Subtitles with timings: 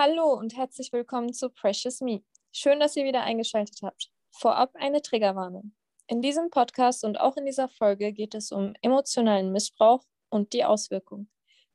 [0.00, 2.22] Hallo und herzlich willkommen zu Precious Me.
[2.52, 4.12] Schön, dass ihr wieder eingeschaltet habt.
[4.30, 5.72] Vorab eine Triggerwarnung.
[6.06, 10.64] In diesem Podcast und auch in dieser Folge geht es um emotionalen Missbrauch und die
[10.64, 11.28] Auswirkungen.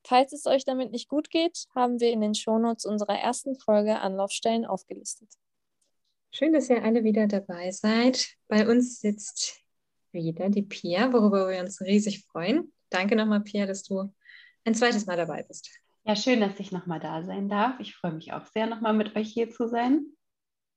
[0.05, 3.99] Falls es euch damit nicht gut geht, haben wir in den Shownotes unserer ersten Folge
[3.99, 5.27] Anlaufstellen aufgelistet.
[6.31, 8.37] Schön, dass ihr alle wieder dabei seid.
[8.47, 9.59] Bei uns sitzt
[10.13, 12.71] wieder die Pia, worüber wir uns riesig freuen.
[12.89, 14.13] Danke nochmal, Pia, dass du
[14.63, 15.82] ein zweites Mal dabei bist.
[16.05, 17.79] Ja, schön, dass ich nochmal da sein darf.
[17.79, 20.05] Ich freue mich auch sehr, nochmal mit euch hier zu sein.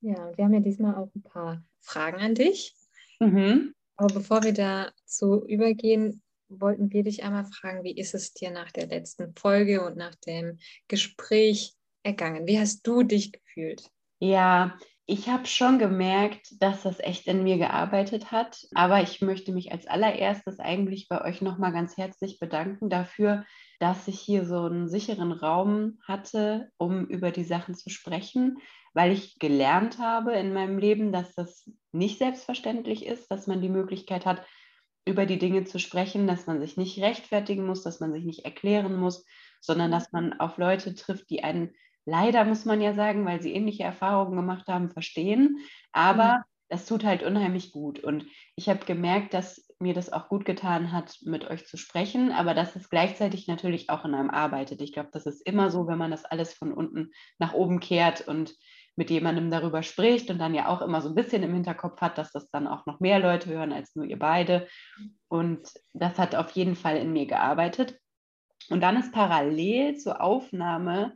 [0.01, 2.77] Ja, wir haben ja diesmal auch ein paar Fragen an dich.
[3.19, 3.75] Mhm.
[3.97, 8.71] Aber bevor wir dazu übergehen, wollten wir dich einmal fragen, wie ist es dir nach
[8.71, 11.75] der letzten Folge und nach dem Gespräch
[12.05, 12.47] ergangen?
[12.47, 13.91] Wie hast du dich gefühlt?
[14.21, 18.67] Ja, ich habe schon gemerkt, dass das echt in mir gearbeitet hat.
[18.75, 23.45] Aber ich möchte mich als allererstes eigentlich bei euch nochmal ganz herzlich bedanken dafür,
[23.79, 28.59] dass ich hier so einen sicheren Raum hatte, um über die Sachen zu sprechen,
[28.95, 33.69] weil ich gelernt habe in meinem Leben, dass das nicht selbstverständlich ist, dass man die
[33.69, 34.45] Möglichkeit hat,
[35.05, 38.45] über die Dinge zu sprechen, dass man sich nicht rechtfertigen muss, dass man sich nicht
[38.45, 39.25] erklären muss,
[39.61, 41.75] sondern dass man auf Leute trifft, die einen
[42.07, 45.59] leider, muss man ja sagen, weil sie ähnliche Erfahrungen gemacht haben, verstehen.
[45.93, 46.43] Aber mhm.
[46.71, 48.01] das tut halt unheimlich gut.
[48.01, 52.33] Und ich habe gemerkt, dass mir das auch gut getan hat, mit euch zu sprechen,
[52.33, 54.81] aber dass es gleichzeitig natürlich auch in einem arbeitet.
[54.81, 58.27] Ich glaube, das ist immer so, wenn man das alles von unten nach oben kehrt
[58.27, 58.55] und
[58.97, 62.17] mit jemandem darüber spricht und dann ja auch immer so ein bisschen im Hinterkopf hat,
[62.17, 64.67] dass das dann auch noch mehr Leute hören als nur ihr beide.
[65.29, 67.99] Und das hat auf jeden Fall in mir gearbeitet.
[68.71, 71.15] Und dann ist parallel zur Aufnahme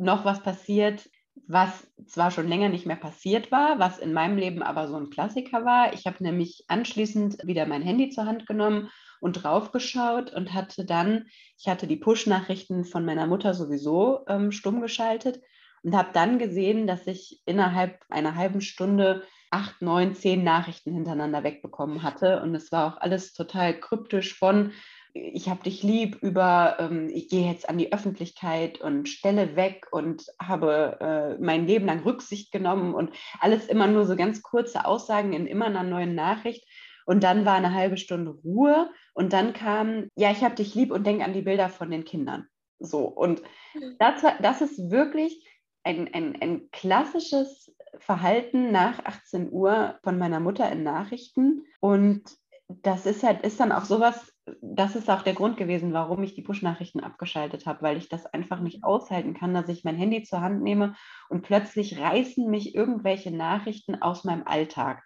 [0.00, 1.08] noch was passiert,
[1.46, 5.10] was zwar schon länger nicht mehr passiert war, was in meinem Leben aber so ein
[5.10, 5.92] Klassiker war.
[5.92, 8.90] Ich habe nämlich anschließend wieder mein Handy zur Hand genommen
[9.20, 11.26] und draufgeschaut und hatte dann,
[11.58, 15.40] ich hatte die Push-Nachrichten von meiner Mutter sowieso ähm, stumm geschaltet
[15.82, 21.42] und habe dann gesehen, dass ich innerhalb einer halben Stunde acht, neun, zehn Nachrichten hintereinander
[21.42, 22.40] wegbekommen hatte.
[22.42, 24.72] Und es war auch alles total kryptisch von
[25.14, 29.86] ich habe dich lieb über, ähm, ich gehe jetzt an die Öffentlichkeit und stelle weg
[29.90, 33.10] und habe äh, mein Leben lang Rücksicht genommen und
[33.40, 36.66] alles immer nur so ganz kurze Aussagen in immer einer neuen Nachricht.
[37.06, 40.92] Und dann war eine halbe Stunde Ruhe und dann kam, ja, ich habe dich lieb
[40.92, 42.46] und denk an die Bilder von den Kindern.
[42.78, 43.42] So, und
[43.98, 45.46] das, das ist wirklich
[45.82, 51.66] ein, ein, ein klassisches Verhalten nach 18 Uhr von meiner Mutter in Nachrichten.
[51.80, 52.22] Und
[52.68, 56.34] das ist halt, ist dann auch sowas, das ist auch der Grund gewesen, warum ich
[56.34, 60.22] die Push-Nachrichten abgeschaltet habe, weil ich das einfach nicht aushalten kann, dass ich mein Handy
[60.22, 60.94] zur Hand nehme
[61.28, 65.02] und plötzlich reißen mich irgendwelche Nachrichten aus meinem Alltag.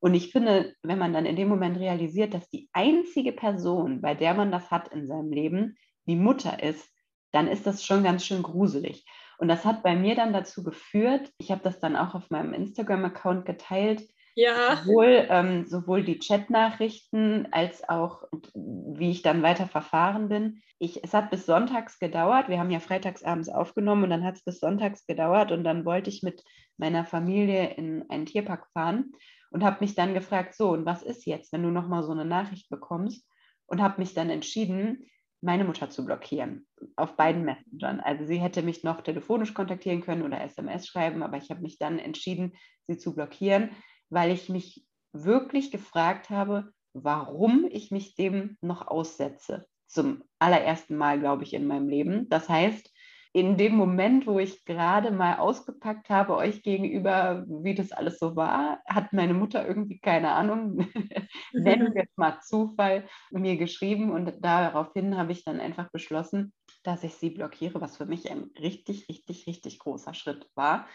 [0.00, 4.14] Und ich finde, wenn man dann in dem Moment realisiert, dass die einzige Person, bei
[4.14, 5.76] der man das hat in seinem Leben,
[6.06, 6.88] die Mutter ist,
[7.32, 9.04] dann ist das schon ganz schön gruselig.
[9.38, 12.54] Und das hat bei mir dann dazu geführt, ich habe das dann auch auf meinem
[12.54, 14.02] Instagram-Account geteilt,
[14.38, 14.76] ja.
[14.76, 18.22] Sowohl, ähm, sowohl die Chatnachrichten als auch,
[18.54, 20.62] wie ich dann weiter verfahren bin.
[20.78, 22.48] Ich, es hat bis sonntags gedauert.
[22.48, 25.84] Wir haben ja freitags abends aufgenommen und dann hat es bis sonntags gedauert und dann
[25.84, 26.44] wollte ich mit
[26.76, 29.12] meiner Familie in einen Tierpark fahren
[29.50, 32.24] und habe mich dann gefragt, so, und was ist jetzt, wenn du nochmal so eine
[32.24, 33.26] Nachricht bekommst?
[33.66, 35.04] Und habe mich dann entschieden,
[35.40, 36.66] meine Mutter zu blockieren
[36.96, 38.00] auf beiden Messengern.
[38.00, 41.78] Also sie hätte mich noch telefonisch kontaktieren können oder SMS schreiben, aber ich habe mich
[41.78, 42.52] dann entschieden,
[42.86, 43.70] sie zu blockieren,
[44.10, 49.66] weil ich mich wirklich gefragt habe, warum ich mich dem noch aussetze.
[49.86, 52.28] Zum allerersten Mal, glaube ich, in meinem Leben.
[52.28, 52.90] Das heißt,
[53.32, 58.36] in dem Moment, wo ich gerade mal ausgepackt habe, euch gegenüber, wie das alles so
[58.36, 60.78] war, hat meine Mutter irgendwie, keine Ahnung,
[61.52, 66.52] nennen wir es mal Zufall, mir geschrieben und daraufhin habe ich dann einfach beschlossen,
[66.82, 70.86] dass ich sie blockiere, was für mich ein richtig, richtig, richtig großer Schritt war.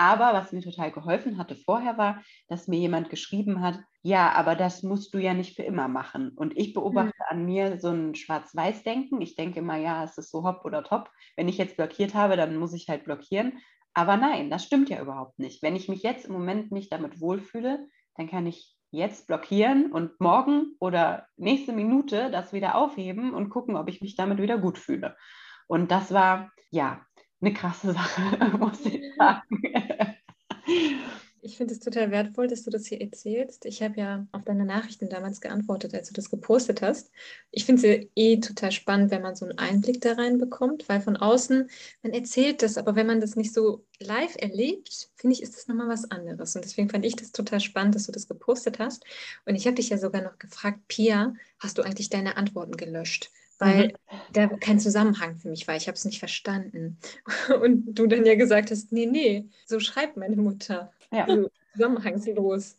[0.00, 4.56] Aber was mir total geholfen hatte vorher war, dass mir jemand geschrieben hat, ja, aber
[4.56, 6.30] das musst du ja nicht für immer machen.
[6.36, 7.26] Und ich beobachte mhm.
[7.28, 9.20] an mir so ein Schwarz-Weiß-Denken.
[9.20, 11.10] Ich denke immer, ja, es ist so hopp oder top.
[11.36, 13.58] Wenn ich jetzt blockiert habe, dann muss ich halt blockieren.
[13.92, 15.62] Aber nein, das stimmt ja überhaupt nicht.
[15.62, 17.86] Wenn ich mich jetzt im Moment nicht damit wohlfühle,
[18.16, 23.76] dann kann ich jetzt blockieren und morgen oder nächste Minute das wieder aufheben und gucken,
[23.76, 25.14] ob ich mich damit wieder gut fühle.
[25.66, 27.04] Und das war, ja,
[27.40, 29.62] eine krasse Sache, muss ich sagen.
[31.42, 33.64] Ich finde es total wertvoll, dass du das hier erzählst.
[33.64, 37.10] Ich habe ja auf deine Nachrichten damals geantwortet, als du das gepostet hast.
[37.50, 41.00] Ich finde es eh total spannend, wenn man so einen Einblick da rein bekommt, weil
[41.00, 41.70] von außen,
[42.02, 45.66] man erzählt das, aber wenn man das nicht so live erlebt, finde ich, ist das
[45.66, 46.54] nochmal was anderes.
[46.56, 49.04] Und deswegen fand ich das total spannend, dass du das gepostet hast.
[49.46, 53.30] Und ich habe dich ja sogar noch gefragt, Pia, hast du eigentlich deine Antworten gelöscht?
[53.60, 54.18] Weil mhm.
[54.32, 55.76] da kein Zusammenhang für mich war.
[55.76, 56.98] Ich habe es nicht verstanden.
[57.62, 60.92] Und du dann ja gesagt hast, nee, nee, so schreibt meine Mutter.
[61.12, 61.26] Ja.
[61.26, 62.76] Also zusammenhangslos.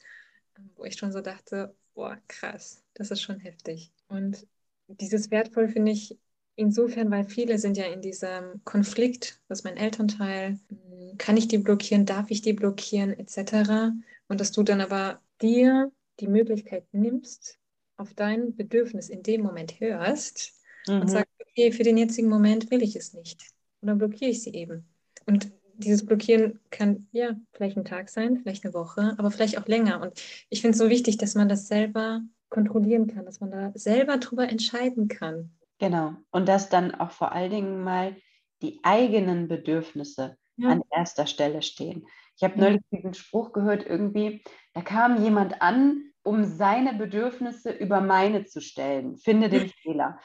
[0.75, 3.91] Wo ich schon so dachte, boah, krass, das ist schon heftig.
[4.07, 4.47] Und
[4.87, 6.17] dieses wertvoll finde ich
[6.55, 11.59] insofern, weil viele sind ja in diesem Konflikt, was mein Elternteil, hm, kann ich die
[11.59, 13.93] blockieren, darf ich die blockieren, etc.
[14.27, 17.59] Und dass du dann aber dir die Möglichkeit nimmst,
[17.97, 21.01] auf dein Bedürfnis in dem Moment hörst mhm.
[21.01, 23.41] und sagst, okay, für den jetzigen Moment will ich es nicht.
[23.81, 24.85] Und dann blockiere ich sie eben.
[25.25, 29.67] Und dieses Blockieren kann ja vielleicht ein Tag sein, vielleicht eine Woche, aber vielleicht auch
[29.67, 30.01] länger.
[30.01, 33.71] Und ich finde es so wichtig, dass man das selber kontrollieren kann, dass man da
[33.75, 35.51] selber drüber entscheiden kann.
[35.79, 36.13] Genau.
[36.29, 38.15] Und dass dann auch vor allen Dingen mal
[38.61, 40.69] die eigenen Bedürfnisse ja.
[40.69, 42.05] an erster Stelle stehen.
[42.37, 44.43] Ich habe neulich diesen Spruch gehört, irgendwie,
[44.73, 49.17] da kam jemand an um seine Bedürfnisse über meine zu stellen.
[49.17, 50.19] Finde den Fehler.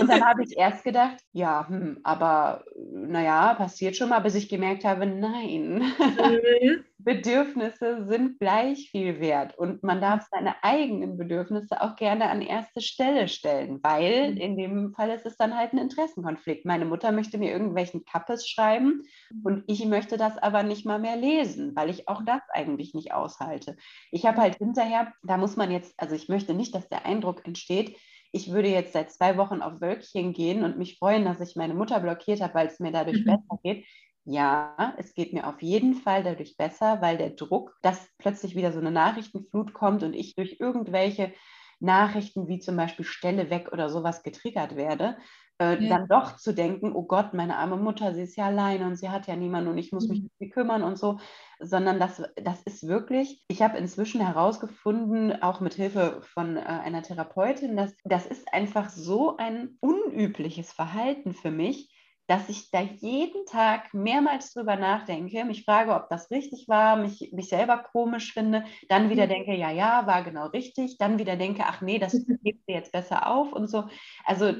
[0.00, 4.48] Und dann habe ich erst gedacht, ja, hm, aber naja, passiert schon mal, bis ich
[4.48, 6.84] gemerkt habe, nein, mhm.
[6.98, 12.80] Bedürfnisse sind gleich viel wert und man darf seine eigenen Bedürfnisse auch gerne an erste
[12.80, 14.36] Stelle stellen, weil mhm.
[14.36, 16.64] in dem Fall ist es dann halt ein Interessenkonflikt.
[16.64, 19.02] Meine Mutter möchte mir irgendwelchen Kappes schreiben
[19.42, 23.12] und ich möchte das aber nicht mal mehr lesen, weil ich auch das eigentlich nicht
[23.12, 23.76] aushalte.
[24.12, 27.44] Ich habe halt hinterher, da muss man jetzt, also ich möchte nicht, dass der Eindruck
[27.44, 27.98] entsteht,
[28.34, 31.74] ich würde jetzt seit zwei Wochen auf Wölkchen gehen und mich freuen, dass ich meine
[31.74, 33.26] Mutter blockiert habe, weil es mir dadurch mhm.
[33.26, 33.86] besser geht.
[34.24, 38.72] Ja, es geht mir auf jeden Fall dadurch besser, weil der Druck, dass plötzlich wieder
[38.72, 41.32] so eine Nachrichtenflut kommt und ich durch irgendwelche
[41.78, 45.18] Nachrichten wie zum Beispiel Stelle weg oder sowas getriggert werde,
[45.60, 45.88] äh, ja.
[45.98, 49.10] dann doch zu denken, oh Gott, meine arme Mutter, sie ist ja alleine und sie
[49.10, 50.26] hat ja niemanden und ich muss mich mhm.
[50.26, 51.18] um sie kümmern und so,
[51.60, 57.02] sondern das, das ist wirklich, ich habe inzwischen herausgefunden, auch mit Hilfe von äh, einer
[57.02, 61.93] Therapeutin, dass das ist einfach so ein unübliches Verhalten für mich,
[62.26, 67.30] dass ich da jeden Tag mehrmals drüber nachdenke, mich frage, ob das richtig war, mich,
[67.32, 69.30] mich selber komisch finde, dann wieder mhm.
[69.30, 72.12] denke, ja, ja, war genau richtig, dann wieder denke, ach nee, das
[72.42, 73.88] gibt dir jetzt besser auf und so.
[74.24, 74.52] Also,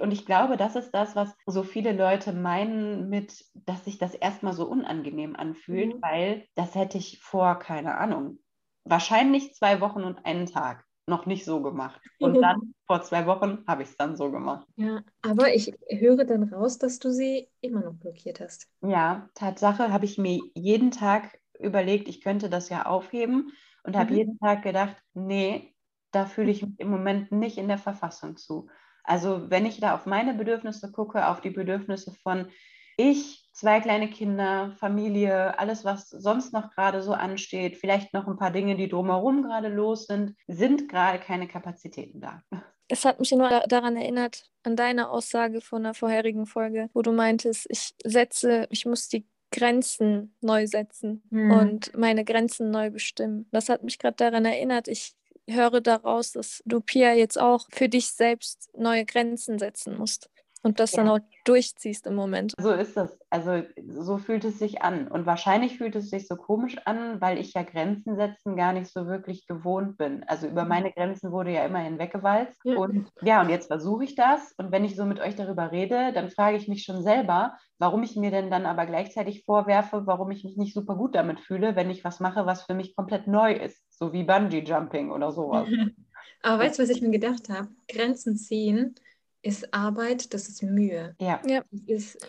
[0.00, 4.14] und ich glaube, das ist das, was so viele Leute meinen mit, dass sich das
[4.14, 6.02] erstmal so unangenehm anfühlt, mhm.
[6.02, 8.38] weil das hätte ich vor, keine Ahnung,
[8.84, 12.00] wahrscheinlich zwei Wochen und einen Tag noch nicht so gemacht.
[12.20, 14.66] Und dann vor zwei Wochen habe ich es dann so gemacht.
[14.76, 18.68] Ja, aber ich höre dann raus, dass du sie immer noch blockiert hast.
[18.82, 23.52] Ja, Tatsache habe ich mir jeden Tag überlegt, ich könnte das ja aufheben
[23.82, 24.18] und habe mhm.
[24.18, 25.74] jeden Tag gedacht, nee,
[26.12, 28.68] da fühle ich mich im Moment nicht in der Verfassung zu.
[29.04, 32.48] Also wenn ich da auf meine Bedürfnisse gucke, auf die Bedürfnisse von
[32.96, 38.36] ich, zwei kleine Kinder, Familie, alles, was sonst noch gerade so ansteht, vielleicht noch ein
[38.36, 42.42] paar Dinge, die drumherum gerade los sind, sind gerade keine Kapazitäten da.
[42.86, 47.12] Es hat mich nur daran erinnert, an deine Aussage von der vorherigen Folge, wo du
[47.12, 51.50] meintest, ich setze, ich muss die Grenzen neu setzen hm.
[51.50, 53.48] und meine Grenzen neu bestimmen.
[53.50, 55.16] Das hat mich gerade daran erinnert, ich
[55.48, 60.30] höre daraus, dass du Pia jetzt auch für dich selbst neue Grenzen setzen musst
[60.62, 60.98] und das ja.
[61.04, 62.52] dann auch durchziehst im Moment.
[62.58, 63.16] So ist es.
[63.30, 63.62] Also
[63.94, 65.08] so fühlt es sich an.
[65.08, 68.90] Und wahrscheinlich fühlt es sich so komisch an, weil ich ja Grenzen setzen gar nicht
[68.90, 70.24] so wirklich gewohnt bin.
[70.24, 70.68] Also über mhm.
[70.68, 72.60] meine Grenzen wurde ja immer hinweggewalzt.
[72.64, 72.76] Ja.
[72.76, 74.52] Und ja, und jetzt versuche ich das.
[74.58, 78.02] Und wenn ich so mit euch darüber rede, dann frage ich mich schon selber, warum
[78.02, 81.76] ich mir denn dann aber gleichzeitig vorwerfe, warum ich mich nicht super gut damit fühle,
[81.76, 83.82] wenn ich was mache, was für mich komplett neu ist.
[83.90, 85.68] So wie Bungee Jumping oder sowas.
[86.42, 87.68] aber weißt du, was ich mir gedacht habe?
[87.88, 88.96] Grenzen ziehen
[89.42, 91.14] ist Arbeit, das ist Mühe.
[91.20, 91.40] Ja.
[91.46, 91.62] ja.
[91.70, 92.28] Das ist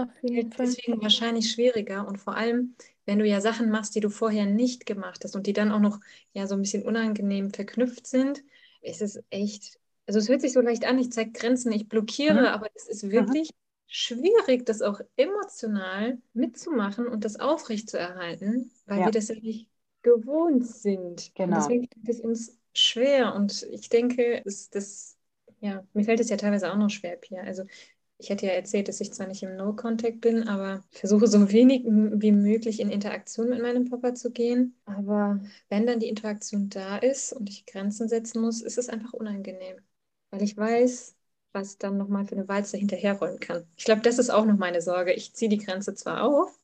[0.57, 2.75] deswegen wahrscheinlich schwieriger und vor allem,
[3.05, 5.79] wenn du ja Sachen machst, die du vorher nicht gemacht hast und die dann auch
[5.79, 5.99] noch
[6.33, 8.43] ja so ein bisschen unangenehm verknüpft sind,
[8.81, 12.41] ist es echt, also es hört sich so leicht an, ich zeige Grenzen, ich blockiere,
[12.41, 12.47] mhm.
[12.47, 13.55] aber es ist wirklich mhm.
[13.87, 19.05] schwierig, das auch emotional mitzumachen und das aufrechtzuerhalten, weil ja.
[19.05, 19.67] wir das ja nicht
[20.03, 21.31] gewohnt sind.
[21.35, 21.55] Genau.
[21.55, 25.17] Und deswegen ist es uns schwer und ich denke, das, das
[25.59, 27.41] ja, mir fällt es ja teilweise auch noch schwer, Pia.
[27.41, 27.63] Also
[28.17, 31.85] ich hätte ja erzählt, dass ich zwar nicht im No-Contact bin, aber versuche so wenig
[31.85, 34.75] wie möglich in Interaktion mit meinem Papa zu gehen.
[34.85, 35.39] Aber
[35.69, 39.77] wenn dann die Interaktion da ist und ich Grenzen setzen muss, ist es einfach unangenehm.
[40.31, 41.15] Weil ich weiß,
[41.53, 43.65] was dann nochmal für eine Walze hinterherrollen kann.
[43.77, 45.13] Ich glaube, das ist auch noch meine Sorge.
[45.13, 46.59] Ich ziehe die Grenze zwar auf,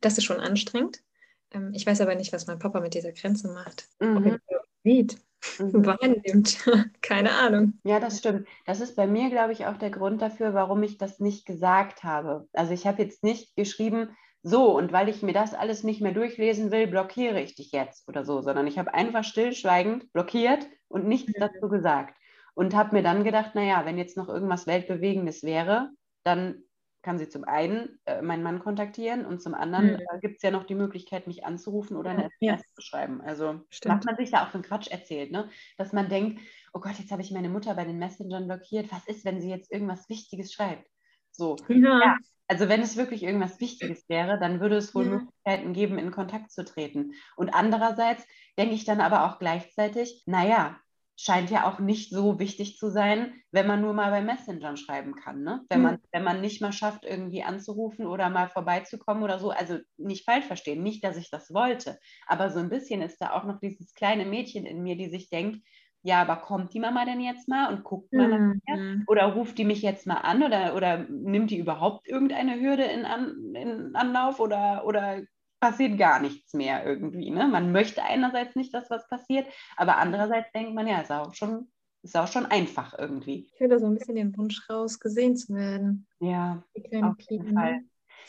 [0.00, 1.02] das ist schon anstrengend.
[1.50, 3.88] Ähm, ich weiß aber nicht, was mein Papa mit dieser Grenze macht.
[4.00, 4.16] Mhm.
[4.16, 4.40] Ob er
[4.82, 5.18] sieht
[5.58, 5.86] mhm.
[5.86, 6.58] wahrnimmt.
[7.02, 7.74] Keine Ahnung.
[7.84, 8.46] Ja, das stimmt.
[8.66, 12.04] Das ist bei mir, glaube ich, auch der Grund dafür, warum ich das nicht gesagt
[12.04, 12.48] habe.
[12.52, 16.12] Also ich habe jetzt nicht geschrieben, so, und weil ich mir das alles nicht mehr
[16.12, 21.06] durchlesen will, blockiere ich dich jetzt oder so, sondern ich habe einfach stillschweigend blockiert und
[21.06, 21.40] nichts mhm.
[21.40, 22.14] dazu gesagt.
[22.54, 25.90] Und habe mir dann gedacht, naja, wenn jetzt noch irgendwas Weltbewegendes wäre,
[26.24, 26.63] dann
[27.04, 30.00] kann sie zum einen äh, meinen Mann kontaktieren und zum anderen mhm.
[30.10, 32.74] äh, gibt es ja noch die Möglichkeit, mich anzurufen oder eine SMS ja.
[32.74, 33.20] zu schreiben.
[33.20, 33.98] Also Stimmt.
[33.98, 35.50] was man sich da auch für einen Quatsch erzählt, ne?
[35.76, 36.40] dass man denkt,
[36.72, 38.90] oh Gott, jetzt habe ich meine Mutter bei den Messengern blockiert.
[38.90, 40.88] Was ist, wenn sie jetzt irgendwas Wichtiges schreibt?
[41.30, 41.56] So.
[41.68, 42.00] Ja.
[42.00, 42.16] ja.
[42.48, 45.10] Also wenn es wirklich irgendwas Wichtiges wäre, dann würde es wohl ja.
[45.12, 47.12] Möglichkeiten geben, in Kontakt zu treten.
[47.36, 48.26] Und andererseits
[48.58, 50.78] denke ich dann aber auch gleichzeitig, naja,
[51.16, 55.14] scheint ja auch nicht so wichtig zu sein, wenn man nur mal bei Messengern schreiben
[55.14, 55.42] kann.
[55.42, 55.64] Ne?
[55.68, 55.84] Wenn, mhm.
[55.84, 59.50] man, wenn man nicht mal schafft, irgendwie anzurufen oder mal vorbeizukommen oder so.
[59.50, 61.98] Also nicht falsch verstehen, nicht, dass ich das wollte.
[62.26, 65.28] Aber so ein bisschen ist da auch noch dieses kleine Mädchen in mir, die sich
[65.28, 65.60] denkt,
[66.02, 68.60] ja, aber kommt die Mama denn jetzt mal und guckt mal mhm.
[68.66, 69.04] nach mir?
[69.06, 73.06] Oder ruft die mich jetzt mal an oder, oder nimmt die überhaupt irgendeine Hürde in,
[73.06, 75.22] an, in Anlauf oder, oder
[75.64, 77.30] passiert gar nichts mehr irgendwie.
[77.30, 77.48] Ne?
[77.48, 79.46] Man möchte einerseits nicht, dass was passiert,
[79.78, 81.70] aber andererseits denkt man, ja, ist auch schon,
[82.02, 83.48] ist auch schon einfach irgendwie.
[83.54, 86.06] Ich höre so ein bisschen den Wunsch raus, gesehen zu werden.
[86.20, 87.54] Ja, auf jeden.
[87.54, 87.80] Fall.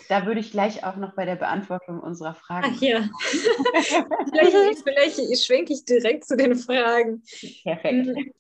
[0.08, 2.74] Da würde ich gleich auch noch bei der Beantwortung unserer Fragen.
[2.74, 3.02] Ach ja.
[4.32, 7.22] vielleicht, vielleicht schwenke ich direkt zu den Fragen.
[7.64, 8.34] Perfekt.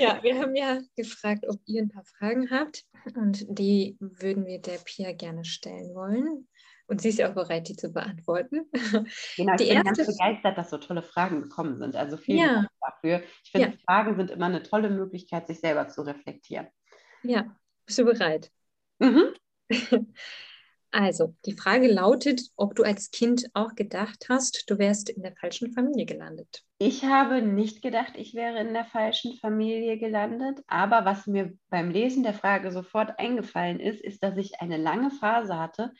[0.00, 2.84] Ja, wir haben ja gefragt, ob ihr ein paar Fragen habt
[3.14, 6.48] und die würden wir der Pia gerne stellen wollen.
[6.88, 8.70] Und sie ist ja auch bereit, die zu beantworten.
[9.36, 10.04] Genau, ich die bin erste...
[10.04, 11.96] ganz begeistert, dass so tolle Fragen gekommen sind.
[11.96, 12.54] Also vielen ja.
[12.54, 13.22] Dank dafür.
[13.42, 13.74] Ich finde, ja.
[13.84, 16.68] Fragen sind immer eine tolle Möglichkeit, sich selber zu reflektieren.
[17.24, 18.52] Ja, bist du bereit?
[19.00, 19.34] Mhm.
[20.98, 25.36] Also, die Frage lautet, ob du als Kind auch gedacht hast, du wärst in der
[25.36, 26.64] falschen Familie gelandet.
[26.78, 31.90] Ich habe nicht gedacht, ich wäre in der falschen Familie gelandet, aber was mir beim
[31.90, 35.92] Lesen der Frage sofort eingefallen ist, ist, dass ich eine lange Phase hatte,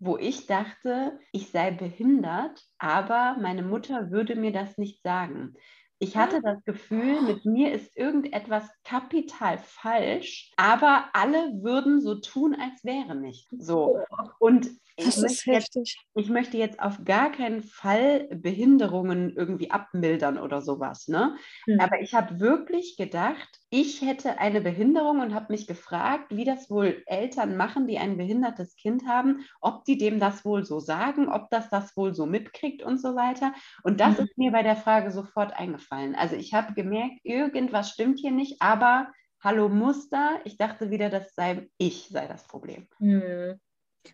[0.00, 5.54] wo ich dachte, ich sei behindert, aber meine Mutter würde mir das nicht sagen.
[5.98, 12.54] Ich hatte das Gefühl, mit mir ist irgendetwas kapital falsch, aber alle würden so tun,
[12.54, 13.48] als wäre nicht.
[13.50, 14.00] So.
[14.38, 15.78] Und ich möchte, jetzt,
[16.14, 21.06] ich möchte, jetzt, auf gar keinen Fall Behinderungen irgendwie abmildern oder sowas.
[21.08, 21.36] Ne?
[21.66, 21.80] Mhm.
[21.80, 26.70] Aber ich habe wirklich gedacht, ich hätte eine Behinderung und habe mich gefragt, wie das
[26.70, 31.28] wohl Eltern machen, die ein behindertes Kind haben, ob die dem das wohl so sagen,
[31.28, 33.52] ob das das wohl so mitkriegt und so weiter.
[33.82, 34.24] Und das mhm.
[34.24, 36.14] ist mir bei der Frage sofort eingefallen.
[36.14, 39.12] Also ich habe gemerkt, irgendwas stimmt hier nicht, aber
[39.42, 42.88] hallo Muster, ich dachte wieder, das sei ich, sei das Problem.
[42.98, 43.60] Mhm.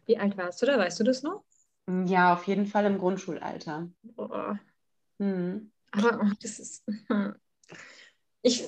[0.06, 0.78] Wie alt warst du da?
[0.78, 1.44] Weißt du das noch?
[2.06, 3.90] Ja, auf jeden Fall im Grundschulalter.
[4.16, 4.54] Oh.
[5.18, 5.70] Hm.
[5.90, 6.84] Aber oh, das ist.
[8.44, 8.66] Ich,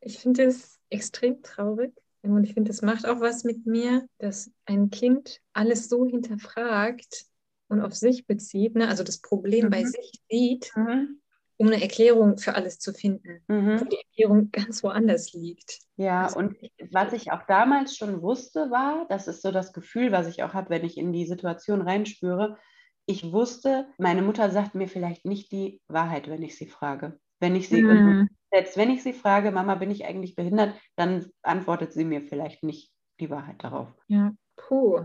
[0.00, 1.92] ich finde es extrem traurig.
[2.22, 7.26] Und ich finde, das macht auch was mit mir, dass ein Kind alles so hinterfragt
[7.68, 8.88] und auf sich bezieht, ne?
[8.88, 9.70] also das Problem mhm.
[9.70, 11.21] bei sich sieht, mhm
[11.62, 13.80] um eine Erklärung für alles zu finden, mhm.
[13.80, 15.78] wo die Erklärung ganz woanders liegt.
[15.96, 16.56] Ja, also, und
[16.90, 20.54] was ich auch damals schon wusste, war, das ist so das Gefühl, was ich auch
[20.54, 22.58] habe, wenn ich in die Situation reinspüre,
[23.06, 27.20] ich wusste, meine Mutter sagt mir vielleicht nicht die Wahrheit, wenn ich sie frage.
[27.38, 28.28] Wenn ich sie, mhm.
[28.50, 32.64] selbst wenn ich sie frage, Mama, bin ich eigentlich behindert, dann antwortet sie mir vielleicht
[32.64, 33.88] nicht die Wahrheit darauf.
[34.08, 35.04] Ja, puh.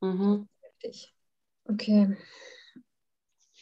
[0.00, 0.48] Mhm.
[1.66, 2.16] Okay.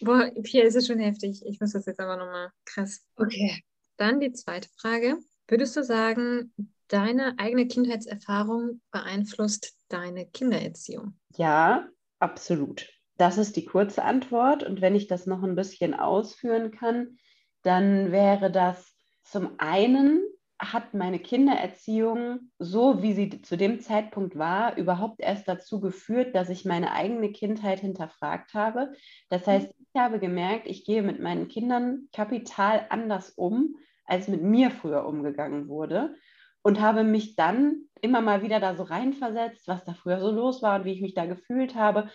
[0.00, 1.42] Boah, Pia, ist es schon heftig.
[1.46, 3.04] Ich muss das jetzt aber nochmal krass.
[3.16, 3.62] Okay.
[3.96, 5.18] Dann die zweite Frage.
[5.48, 6.52] Würdest du sagen,
[6.88, 11.18] deine eigene Kindheitserfahrung beeinflusst deine Kindererziehung?
[11.36, 11.88] Ja,
[12.18, 12.88] absolut.
[13.16, 14.62] Das ist die kurze Antwort.
[14.62, 17.18] Und wenn ich das noch ein bisschen ausführen kann,
[17.62, 18.92] dann wäre das
[19.24, 20.22] zum einen
[20.58, 26.48] hat meine Kindererziehung, so wie sie zu dem Zeitpunkt war, überhaupt erst dazu geführt, dass
[26.48, 28.92] ich meine eigene Kindheit hinterfragt habe.
[29.28, 29.50] Das mhm.
[29.50, 34.70] heißt, ich habe gemerkt, ich gehe mit meinen Kindern kapital anders um, als mit mir
[34.70, 36.14] früher umgegangen wurde.
[36.62, 40.62] Und habe mich dann immer mal wieder da so reinversetzt, was da früher so los
[40.62, 42.10] war und wie ich mich da gefühlt habe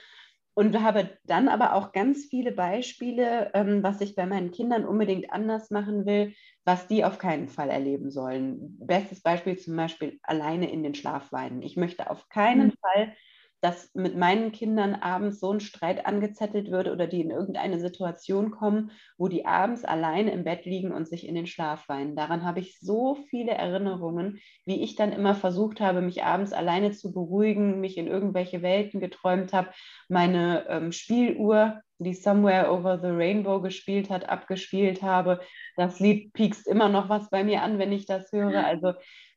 [0.54, 5.32] und habe dann aber auch ganz viele Beispiele, ähm, was ich bei meinen Kindern unbedingt
[5.32, 6.34] anders machen will,
[6.66, 8.78] was die auf keinen Fall erleben sollen.
[8.80, 11.62] Bestes Beispiel zum Beispiel alleine in den Schlaf weinen.
[11.62, 12.74] Ich möchte auf keinen mhm.
[12.82, 13.16] Fall
[13.62, 18.50] dass mit meinen Kindern abends so ein Streit angezettelt wird oder die in irgendeine Situation
[18.50, 22.16] kommen, wo die abends alleine im Bett liegen und sich in den Schlaf weinen.
[22.16, 26.92] Daran habe ich so viele Erinnerungen, wie ich dann immer versucht habe, mich abends alleine
[26.92, 29.70] zu beruhigen, mich in irgendwelche Welten geträumt habe,
[30.10, 35.40] meine ähm, Spieluhr, die Somewhere Over the Rainbow gespielt hat, abgespielt habe.
[35.76, 38.66] Das Lied piekst immer noch was bei mir an, wenn ich das höre.
[38.66, 38.94] Also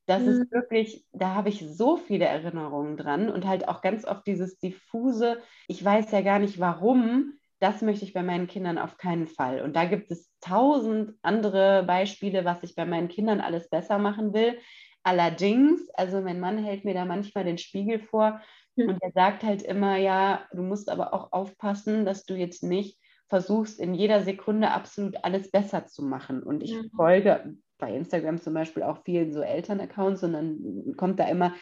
[0.06, 0.28] Das mhm.
[0.28, 4.58] ist wirklich, da habe ich so viele Erinnerungen dran und halt auch ganz oft dieses
[4.58, 9.26] diffuse, ich weiß ja gar nicht warum, das möchte ich bei meinen Kindern auf keinen
[9.26, 9.62] Fall.
[9.62, 14.34] Und da gibt es tausend andere Beispiele, was ich bei meinen Kindern alles besser machen
[14.34, 14.58] will.
[15.02, 18.42] Allerdings, also mein Mann hält mir da manchmal den Spiegel vor
[18.76, 18.90] mhm.
[18.90, 22.98] und er sagt halt immer, ja, du musst aber auch aufpassen, dass du jetzt nicht
[23.28, 26.42] versuchst, in jeder Sekunde absolut alles besser zu machen.
[26.42, 31.28] Und ich folge bei Instagram zum Beispiel auch vielen so Elternaccounts und dann kommt da
[31.28, 31.54] immer,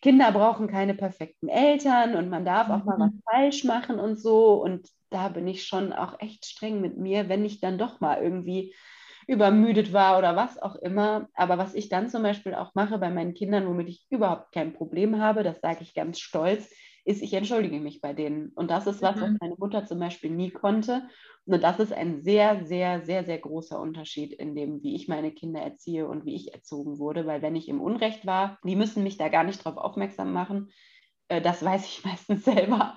[0.00, 3.22] Kinder brauchen keine perfekten Eltern und man darf auch mal was mhm.
[3.30, 4.62] falsch machen und so.
[4.62, 8.22] Und da bin ich schon auch echt streng mit mir, wenn ich dann doch mal
[8.22, 8.74] irgendwie
[9.26, 11.28] übermüdet war oder was auch immer.
[11.34, 14.72] Aber was ich dann zum Beispiel auch mache bei meinen Kindern, womit ich überhaupt kein
[14.72, 16.70] Problem habe, das sage ich ganz stolz,
[17.04, 18.50] ist, ich entschuldige mich bei denen.
[18.50, 19.20] Und das ist was, mhm.
[19.20, 21.08] was meine Mutter zum Beispiel nie konnte.
[21.46, 25.32] Und das ist ein sehr, sehr, sehr, sehr großer Unterschied in dem, wie ich meine
[25.32, 27.26] Kinder erziehe und wie ich erzogen wurde.
[27.26, 30.70] Weil wenn ich im Unrecht war, die müssen mich da gar nicht drauf aufmerksam machen.
[31.28, 32.94] Äh, das weiß ich meistens selber.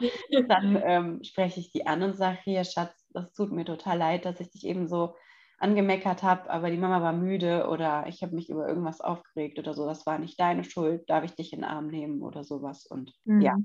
[0.48, 4.26] Dann ähm, spreche ich die an und sage, hier, Schatz, das tut mir total leid,
[4.26, 5.16] dass ich dich eben so
[5.62, 9.76] angemeckert habe, aber die Mama war müde oder ich habe mich über irgendwas aufgeregt oder
[9.76, 9.86] so.
[9.86, 11.08] Das war nicht deine Schuld.
[11.08, 12.86] Darf ich dich in den Arm nehmen oder sowas?
[12.86, 13.42] Und mhm.
[13.42, 13.56] ja,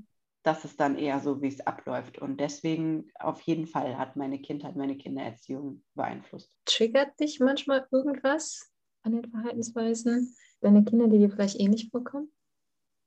[0.47, 2.19] das ist dann eher so, wie es abläuft.
[2.19, 6.51] Und deswegen auf jeden Fall hat meine Kindheit, meine Kindererziehung beeinflusst.
[6.65, 8.71] Triggert dich manchmal irgendwas
[9.03, 12.31] an den Verhaltensweisen deiner Kinder, die dir vielleicht ähnlich vorkommen?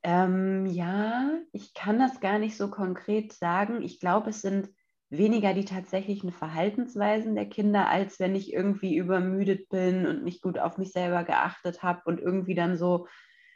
[0.03, 3.83] Ähm, ja, ich kann das gar nicht so konkret sagen.
[3.83, 4.69] Ich glaube, es sind
[5.09, 10.59] weniger die tatsächlichen Verhaltensweisen der Kinder, als wenn ich irgendwie übermüdet bin und nicht gut
[10.59, 13.09] auf mich selber geachtet habe und irgendwie dann so,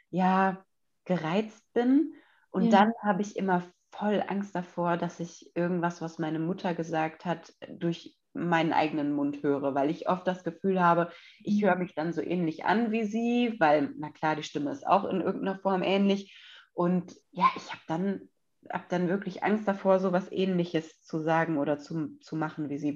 [0.09, 0.63] ja,
[1.05, 2.13] gereizt bin.
[2.49, 2.71] Und ja.
[2.71, 3.63] dann habe ich immer
[3.97, 9.41] voll Angst davor, dass ich irgendwas, was meine Mutter gesagt hat, durch meinen eigenen Mund
[9.43, 11.09] höre, weil ich oft das Gefühl habe,
[11.41, 14.85] ich höre mich dann so ähnlich an wie sie, weil, na klar, die Stimme ist
[14.85, 16.37] auch in irgendeiner Form ähnlich.
[16.73, 18.29] Und ja, ich habe dann,
[18.69, 22.77] hab dann wirklich Angst davor, so was Ähnliches zu sagen oder zu, zu machen wie
[22.77, 22.95] sie.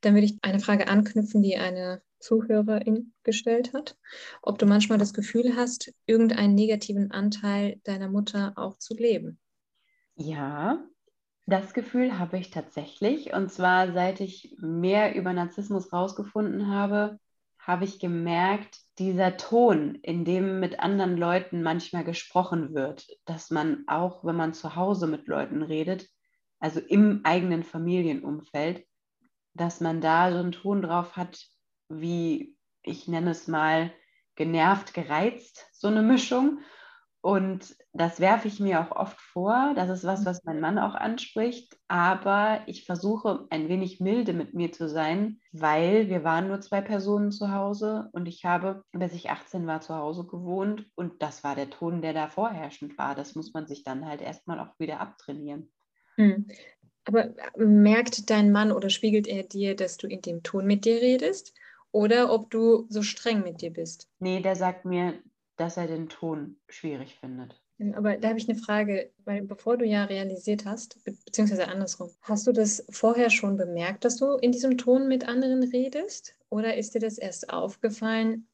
[0.00, 3.96] Dann würde ich eine Frage anknüpfen, die eine Zuhörerin gestellt hat,
[4.42, 9.38] ob du manchmal das Gefühl hast, irgendeinen negativen Anteil deiner Mutter auch zu leben.
[10.22, 10.84] Ja,
[11.46, 13.32] das Gefühl habe ich tatsächlich.
[13.32, 17.18] Und zwar, seit ich mehr über Narzissmus rausgefunden habe,
[17.58, 23.84] habe ich gemerkt, dieser Ton, in dem mit anderen Leuten manchmal gesprochen wird, dass man
[23.86, 26.06] auch, wenn man zu Hause mit Leuten redet,
[26.58, 28.84] also im eigenen Familienumfeld,
[29.54, 31.46] dass man da so einen Ton drauf hat,
[31.88, 33.90] wie ich nenne es mal
[34.34, 36.60] genervt, gereizt, so eine Mischung.
[37.22, 39.74] Und das werfe ich mir auch oft vor.
[39.76, 41.76] Das ist was, was mein Mann auch anspricht.
[41.86, 46.80] Aber ich versuche ein wenig milde mit mir zu sein, weil wir waren nur zwei
[46.80, 50.86] Personen zu Hause und ich habe, bis ich 18 war, zu Hause gewohnt.
[50.94, 53.14] Und das war der Ton, der da vorherrschend war.
[53.14, 55.70] Das muss man sich dann halt erstmal auch wieder abtrainieren.
[56.16, 56.46] Hm.
[57.04, 61.02] Aber merkt dein Mann oder spiegelt er dir, dass du in dem Ton mit dir
[61.02, 61.52] redest?
[61.92, 64.08] oder ob du so streng mit dir bist.
[64.18, 65.14] Nee, der sagt mir,
[65.60, 67.60] dass er den Ton schwierig findet.
[67.94, 72.10] Aber da habe ich eine Frage, weil bevor du ja realisiert hast, be beziehungsweise andersrum,
[72.22, 76.34] hast du das vorher schon bemerkt, dass du in diesem Ton mit anderen redest?
[76.50, 78.48] Oder ist dir das erst aufgefallen,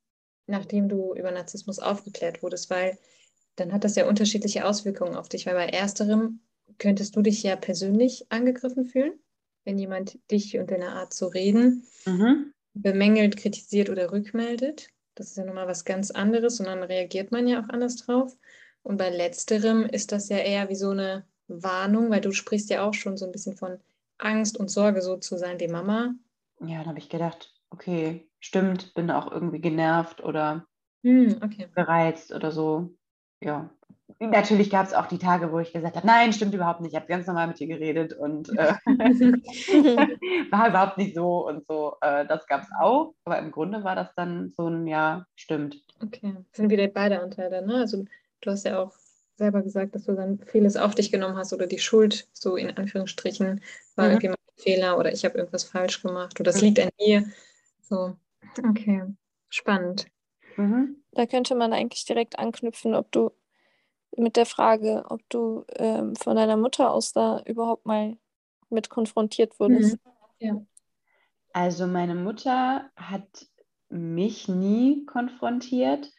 [0.47, 2.71] nachdem du über Narzissmus aufgeklärt wurdest?
[2.71, 2.99] Weil
[3.57, 6.41] dann hat das ja unterschiedliche Auswirkungen auf dich, weil bei ersterem
[6.79, 9.15] könntest du dich ja persönlich angegriffen fühlen,
[9.65, 14.89] wenn jemand dich und deine Art zu reden mhm bemängelt, kritisiert oder rückmeldet.
[15.17, 18.37] Das ist ja nochmal was ganz anderes und dann reagiert man ja auch anders drauf.
[18.83, 22.87] Und bei letzterem ist das ja eher wie so eine Warnung, weil du sprichst ja
[22.87, 23.81] auch schon so ein bisschen von
[24.19, 26.15] Angst und Sorge, so zu sein wie Mama.
[26.61, 30.67] Ja, dann habe ich gedacht, okay, stimmt, bin auch irgendwie genervt oder
[31.03, 31.69] hm, okay.
[31.75, 32.95] gereizt oder so.
[33.41, 33.71] Ja,
[34.19, 36.97] natürlich gab es auch die Tage, wo ich gesagt habe, nein, stimmt überhaupt nicht, ich
[36.97, 38.75] habe ganz normal mit dir geredet und äh,
[40.51, 41.97] war überhaupt nicht so und so.
[42.01, 45.83] Äh, das gab es auch, aber im Grunde war das dann so ein Ja, stimmt.
[46.03, 47.77] Okay, das sind wieder beide Anteile, ne?
[47.77, 48.05] Also
[48.41, 48.93] du hast ja auch
[49.37, 52.71] selber gesagt, dass du dann vieles auf dich genommen hast oder die Schuld, so in
[52.71, 53.61] Anführungsstrichen,
[53.95, 54.11] war mhm.
[54.13, 57.25] irgendwie mein Fehler oder ich habe irgendwas falsch gemacht oder das liegt an mir.
[57.83, 58.17] So,
[58.67, 59.03] okay,
[59.51, 60.07] spannend.
[60.57, 61.03] Mhm.
[61.13, 63.31] Da könnte man eigentlich direkt anknüpfen, ob du
[64.17, 68.17] mit der Frage, ob du ähm, von deiner Mutter aus da überhaupt mal
[68.71, 69.99] mit konfrontiert wurdest.
[70.05, 70.11] Mhm.
[70.39, 70.63] Ja.
[71.53, 73.47] Also meine Mutter hat
[73.89, 76.11] mich nie konfrontiert.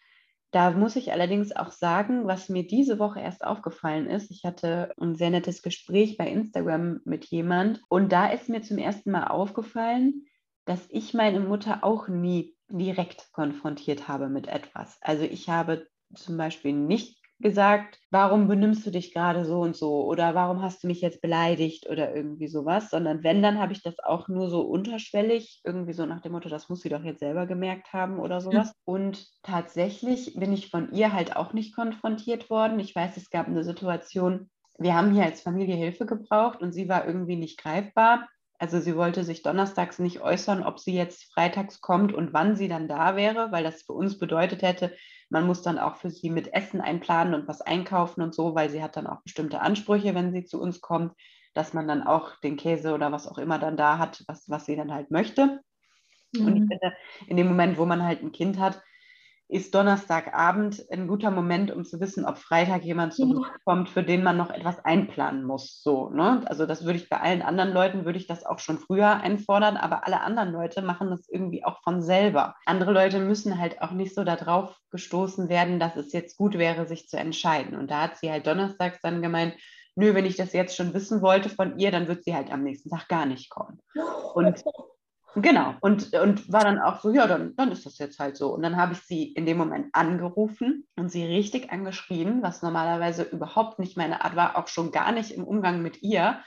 [0.51, 4.31] Da muss ich allerdings auch sagen, was mir diese Woche erst aufgefallen ist.
[4.31, 8.77] Ich hatte ein sehr nettes Gespräch bei Instagram mit jemand und da ist mir zum
[8.77, 10.25] ersten Mal aufgefallen,
[10.65, 14.97] dass ich meine Mutter auch nie direkt konfrontiert habe mit etwas.
[15.01, 20.06] Also ich habe zum Beispiel nicht gesagt, warum benimmst du dich gerade so und so
[20.06, 23.84] oder warum hast du mich jetzt beleidigt oder irgendwie sowas, sondern wenn, dann habe ich
[23.84, 27.19] das auch nur so unterschwellig, irgendwie so nach dem Motto, das muss sie doch jetzt
[27.19, 28.69] selber gemerkt haben oder sowas.
[28.69, 28.73] Mhm.
[28.86, 32.80] Und tatsächlich bin ich von ihr halt auch nicht konfrontiert worden.
[32.80, 36.89] Ich weiß, es gab eine Situation, wir haben hier als Familie Hilfe gebraucht und sie
[36.89, 38.28] war irgendwie nicht greifbar.
[38.60, 42.67] Also sie wollte sich donnerstags nicht äußern, ob sie jetzt freitags kommt und wann sie
[42.67, 44.95] dann da wäre, weil das für uns bedeutet hätte,
[45.29, 48.69] man muss dann auch für sie mit Essen einplanen und was einkaufen und so, weil
[48.69, 51.13] sie hat dann auch bestimmte Ansprüche, wenn sie zu uns kommt,
[51.53, 54.65] dass man dann auch den Käse oder was auch immer dann da hat, was, was
[54.65, 55.61] sie dann halt möchte.
[56.33, 56.45] Mhm.
[56.45, 56.67] Und ich mhm.
[56.67, 56.93] finde,
[57.27, 58.81] in dem Moment, wo man halt ein Kind hat,
[59.49, 64.03] ist Donnerstagabend ein guter Moment, um zu wissen, ob Freitag jemand zu Besuch kommt, für
[64.03, 65.81] den man noch etwas einplanen muss.
[65.81, 66.41] So, ne?
[66.45, 69.77] Also das würde ich bei allen anderen Leuten, würde ich das auch schon früher einfordern,
[69.77, 72.55] aber alle anderen Leute machen das irgendwie auch von selber.
[72.65, 76.86] Andere Leute müssen halt auch nicht so darauf gestoßen werden, dass es jetzt gut wäre,
[76.86, 77.77] sich zu entscheiden.
[77.77, 79.55] Und da hat sie halt donnerstags dann gemeint,
[79.95, 82.63] nö, wenn ich das jetzt schon wissen wollte von ihr, dann wird sie halt am
[82.63, 83.79] nächsten Tag gar nicht kommen.
[84.33, 84.63] Und
[85.39, 88.54] Genau, und, und war dann auch so, ja, dann, dann ist das jetzt halt so.
[88.54, 93.21] Und dann habe ich sie in dem Moment angerufen und sie richtig angeschrien, was normalerweise
[93.23, 96.39] überhaupt nicht meine Art war, auch schon gar nicht im Umgang mit ihr.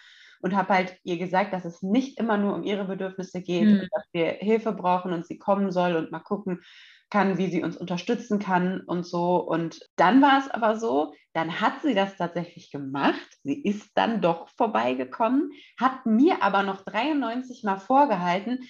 [0.42, 3.88] Und habe halt ihr gesagt, dass es nicht immer nur um ihre Bedürfnisse geht, mhm.
[3.92, 6.62] dass wir Hilfe brauchen und sie kommen soll und mal gucken
[7.10, 9.36] kann, wie sie uns unterstützen kann und so.
[9.36, 13.38] Und dann war es aber so, dann hat sie das tatsächlich gemacht.
[13.44, 18.60] Sie ist dann doch vorbeigekommen, hat mir aber noch 93 Mal vorgehalten,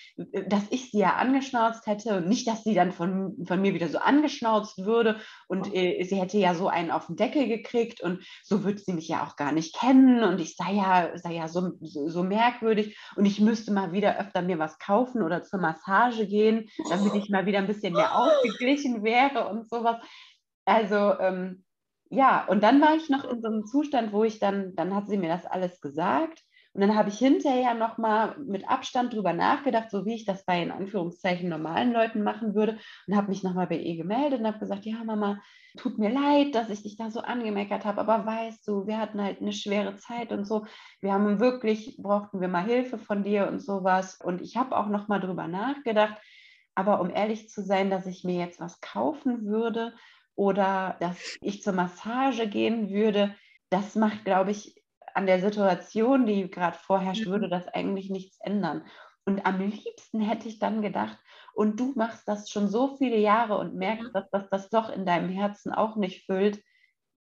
[0.46, 3.88] dass ich sie ja angeschnauzt hätte und nicht, dass sie dann von, von mir wieder
[3.88, 8.24] so angeschnauzt würde und äh, sie hätte ja so einen auf den Deckel gekriegt und
[8.42, 11.48] so würde sie mich ja auch gar nicht kennen und ich sei ja, sei ja
[11.48, 15.60] so, so, so merkwürdig und ich müsste mal wieder öfter mir was kaufen oder zur
[15.60, 19.96] Massage gehen, damit ich mal wieder ein bisschen mehr ausgeglichen wäre und sowas.
[20.66, 21.64] Also ähm,
[22.10, 25.08] ja, und dann war ich noch in so einem Zustand, wo ich dann, dann hat
[25.08, 26.42] sie mir das alles gesagt.
[26.72, 30.62] Und dann habe ich hinterher nochmal mit Abstand drüber nachgedacht, so wie ich das bei
[30.62, 32.78] in Anführungszeichen normalen Leuten machen würde.
[33.06, 35.40] Und habe mich nochmal bei ihr gemeldet und habe gesagt, ja, Mama,
[35.76, 39.20] tut mir leid, dass ich dich da so angemeckert habe, aber weißt du, wir hatten
[39.20, 40.66] halt eine schwere Zeit und so.
[41.00, 44.18] Wir haben wirklich, brauchten wir mal Hilfe von dir und sowas.
[44.20, 46.20] Und ich habe auch nochmal drüber nachgedacht.
[46.76, 49.92] Aber um ehrlich zu sein, dass ich mir jetzt was kaufen würde,
[50.40, 53.34] oder dass ich zur Massage gehen würde,
[53.68, 54.74] das macht, glaube ich,
[55.12, 57.30] an der Situation, die gerade vorherrscht, mhm.
[57.32, 58.86] würde das eigentlich nichts ändern.
[59.26, 61.18] Und am liebsten hätte ich dann gedacht,
[61.52, 65.04] und du machst das schon so viele Jahre und merkst, dass das, das doch in
[65.04, 66.62] deinem Herzen auch nicht füllt.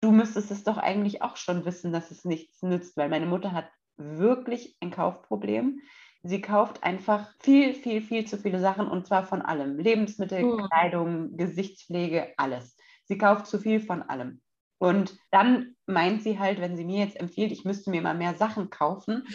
[0.01, 3.51] Du müsstest es doch eigentlich auch schon wissen, dass es nichts nützt, weil meine Mutter
[3.51, 5.81] hat wirklich ein Kaufproblem.
[6.23, 9.81] Sie kauft einfach viel, viel, viel zu viele Sachen und zwar von allem.
[9.81, 10.69] Lebensmittel, oh.
[10.69, 12.77] Kleidung, Gesichtspflege, alles.
[13.11, 14.41] Sie kauft zu viel von allem.
[14.79, 18.37] Und dann meint sie halt, wenn sie mir jetzt empfiehlt, ich müsste mir mal mehr
[18.37, 19.27] Sachen kaufen,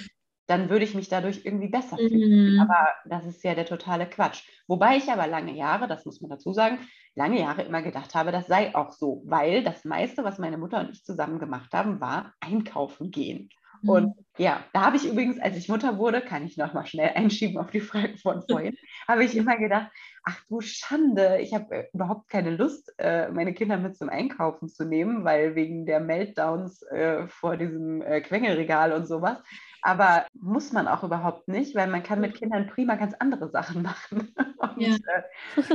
[0.48, 2.54] dann würde ich mich dadurch irgendwie besser fühlen.
[2.54, 2.60] Mhm.
[2.62, 4.48] Aber das ist ja der totale Quatsch.
[4.70, 6.80] Wobei ich aber lange Jahre, das muss man dazu sagen,
[7.16, 10.80] lange Jahre immer gedacht habe, das sei auch so, weil das meiste, was meine Mutter
[10.80, 13.50] und ich zusammen gemacht haben, war einkaufen gehen.
[13.86, 13.90] Mhm.
[13.90, 17.58] Und ja, da habe ich übrigens, als ich Mutter wurde, kann ich nochmal schnell einschieben
[17.58, 18.76] auf die Frage von vorhin,
[19.08, 19.92] habe ich immer gedacht,
[20.24, 24.68] ach du Schande, ich habe äh, überhaupt keine Lust, äh, meine Kinder mit zum Einkaufen
[24.68, 29.38] zu nehmen, weil wegen der Meltdowns äh, vor diesem Quengelregal und sowas.
[29.82, 33.82] Aber muss man auch überhaupt nicht, weil man kann mit Kindern prima ganz andere Sachen
[33.84, 34.34] machen.
[34.58, 34.98] Und ja.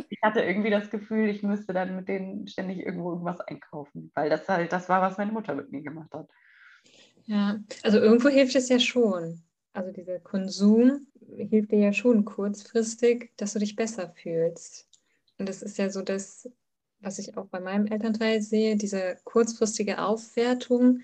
[0.09, 4.29] ich hatte irgendwie das Gefühl, ich müsste dann mit denen ständig irgendwo irgendwas einkaufen, weil
[4.29, 6.29] das halt das war, was meine Mutter mit mir gemacht hat.
[7.27, 9.43] Ja, also irgendwo hilft es ja schon.
[9.73, 11.07] Also dieser Konsum
[11.37, 14.89] hilft dir ja schon kurzfristig, dass du dich besser fühlst.
[15.39, 16.49] Und das ist ja so das,
[17.01, 21.01] was ich auch bei meinem Elternteil sehe, diese kurzfristige Aufwertung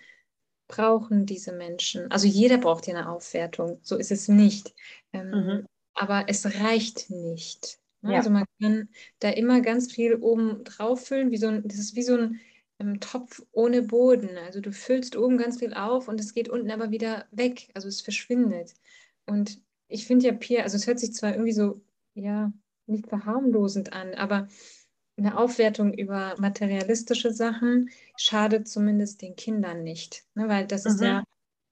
[0.68, 2.10] brauchen diese Menschen.
[2.10, 4.74] Also jeder braucht ja eine Aufwertung, so ist es nicht.
[5.12, 5.66] Ähm, mhm.
[5.94, 7.78] Aber es reicht nicht.
[8.02, 8.12] Ne?
[8.12, 8.18] Ja.
[8.18, 8.88] Also man kann
[9.20, 12.40] da immer ganz viel oben drauf füllen, wie so ein, das ist wie so ein
[12.78, 14.36] im Topf ohne Boden.
[14.38, 17.70] Also du füllst oben ganz viel auf und es geht unten aber wieder weg.
[17.74, 18.74] Also es verschwindet.
[19.26, 21.80] Und ich finde ja Peer, also es hört sich zwar irgendwie so,
[22.14, 22.52] ja,
[22.86, 24.48] nicht verharmlosend an, aber
[25.16, 30.24] eine Aufwertung über materialistische Sachen schadet zumindest den Kindern nicht.
[30.34, 30.48] Ne?
[30.48, 30.90] Weil das mhm.
[30.90, 31.24] ist ja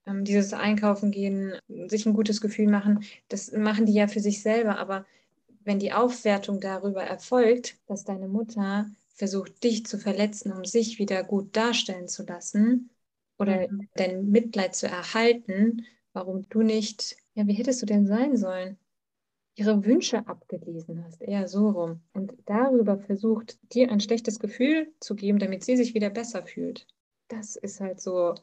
[0.07, 1.53] ähm, dieses Einkaufen gehen,
[1.87, 4.79] sich ein gutes Gefühl machen, das machen die ja für sich selber.
[4.79, 5.05] Aber
[5.63, 11.23] wenn die Aufwertung darüber erfolgt, dass deine Mutter versucht, dich zu verletzen, um sich wieder
[11.23, 12.91] gut darstellen zu lassen
[13.39, 13.89] oder mhm.
[13.95, 18.77] dein Mitleid zu erhalten, warum du nicht, ja, wie hättest du denn sein sollen?
[19.55, 22.01] ihre Wünsche abgelesen hast, eher so rum.
[22.13, 26.85] Und darüber versucht, dir ein schlechtes Gefühl zu geben, damit sie sich wieder besser fühlt.
[27.29, 28.35] Das ist halt so.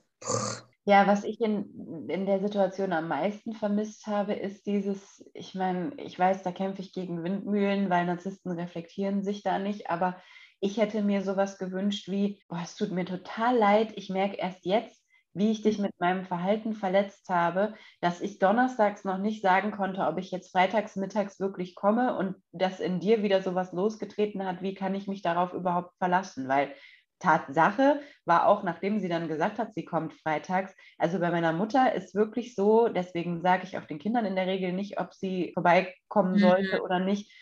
[0.84, 5.92] Ja, was ich in, in der Situation am meisten vermisst habe, ist dieses, ich meine,
[5.98, 10.16] ich weiß, da kämpfe ich gegen Windmühlen, weil Narzissten reflektieren sich da nicht, aber
[10.62, 14.64] ich hätte mir sowas gewünscht wie, boah, es tut mir total leid, ich merke erst
[14.64, 15.02] jetzt,
[15.34, 20.02] wie ich dich mit meinem Verhalten verletzt habe, dass ich donnerstags noch nicht sagen konnte,
[20.02, 24.62] ob ich jetzt freitags mittags wirklich komme und dass in dir wieder sowas losgetreten hat,
[24.62, 26.46] wie kann ich mich darauf überhaupt verlassen?
[26.46, 26.72] Weil
[27.18, 31.92] Tatsache war auch, nachdem sie dann gesagt hat, sie kommt freitags, also bei meiner Mutter
[31.92, 35.50] ist wirklich so, deswegen sage ich auch den Kindern in der Regel nicht, ob sie
[35.54, 36.38] vorbeikommen mhm.
[36.38, 37.32] sollte oder nicht,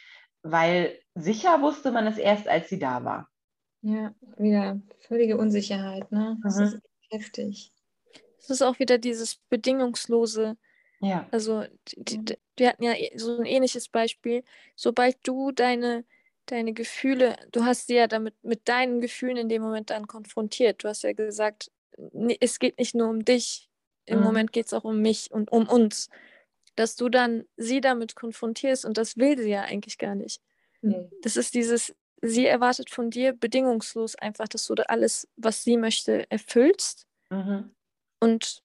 [0.42, 3.28] weil sicher wusste man es erst, als sie da war.
[3.82, 6.38] Ja, wieder völlige Unsicherheit, ne?
[6.42, 6.64] Das mhm.
[6.64, 7.72] ist heftig.
[8.38, 10.56] Es ist auch wieder dieses bedingungslose.
[11.00, 11.26] Ja.
[11.30, 14.44] Also, die, die, wir hatten ja so ein ähnliches Beispiel.
[14.76, 16.04] Sobald du deine,
[16.46, 20.84] deine Gefühle, du hast sie ja damit mit deinen Gefühlen in dem Moment dann konfrontiert.
[20.84, 21.70] Du hast ja gesagt,
[22.40, 23.70] es geht nicht nur um dich,
[24.04, 24.24] im mhm.
[24.24, 26.10] Moment geht es auch um mich und um uns.
[26.80, 30.40] Dass du dann sie damit konfrontierst und das will sie ja eigentlich gar nicht.
[30.80, 31.10] Mhm.
[31.20, 35.76] Das ist dieses, sie erwartet von dir bedingungslos einfach, dass du da alles, was sie
[35.76, 37.06] möchte, erfüllst.
[37.28, 37.74] Mhm.
[38.18, 38.62] Und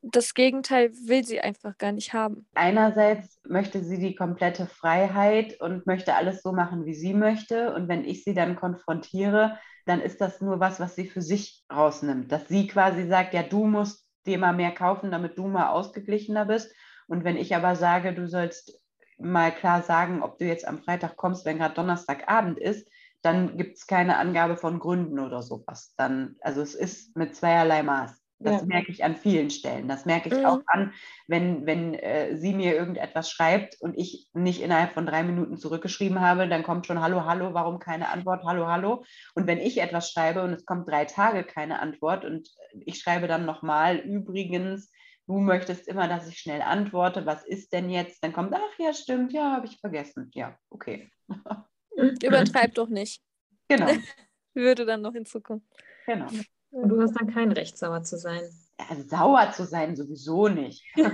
[0.00, 2.48] das Gegenteil will sie einfach gar nicht haben.
[2.54, 7.74] Einerseits möchte sie die komplette Freiheit und möchte alles so machen, wie sie möchte.
[7.74, 11.66] Und wenn ich sie dann konfrontiere, dann ist das nur was, was sie für sich
[11.70, 12.32] rausnimmt.
[12.32, 16.46] Dass sie quasi sagt, ja, du musst dir mal mehr kaufen, damit du mal ausgeglichener
[16.46, 16.72] bist.
[17.08, 18.80] Und wenn ich aber sage, du sollst
[19.18, 22.88] mal klar sagen, ob du jetzt am Freitag kommst, wenn gerade Donnerstagabend ist,
[23.22, 25.94] dann gibt es keine Angabe von Gründen oder sowas.
[25.96, 28.22] Dann, also es ist mit zweierlei Maß.
[28.40, 28.66] Das ja.
[28.66, 29.88] merke ich an vielen Stellen.
[29.88, 30.44] Das merke ich mhm.
[30.44, 30.92] auch an,
[31.26, 36.20] wenn, wenn äh, sie mir irgendetwas schreibt und ich nicht innerhalb von drei Minuten zurückgeschrieben
[36.20, 38.44] habe, dann kommt schon Hallo, Hallo, warum keine Antwort?
[38.44, 39.04] Hallo, Hallo.
[39.34, 42.48] Und wenn ich etwas schreibe und es kommt drei Tage keine Antwort und
[42.86, 44.92] ich schreibe dann nochmal, übrigens,
[45.28, 48.24] du möchtest immer, dass ich schnell antworte, was ist denn jetzt?
[48.24, 50.30] Dann kommt, ach ja, stimmt, ja, habe ich vergessen.
[50.34, 51.10] Ja, okay.
[52.22, 53.22] Übertreib doch nicht.
[53.68, 53.86] Genau.
[54.54, 55.62] Würde dann noch hinzukommen.
[56.06, 56.28] Genau.
[56.70, 58.42] Und du hast dann kein Recht, sauer zu sein.
[58.78, 60.84] Ja, sauer zu sein sowieso nicht.
[60.96, 61.08] ja.